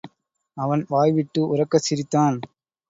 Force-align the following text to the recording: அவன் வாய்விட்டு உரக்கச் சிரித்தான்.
அவன் 0.57 0.85
வாய்விட்டு 0.89 1.55
உரக்கச் 1.55 1.85
சிரித்தான். 1.87 2.39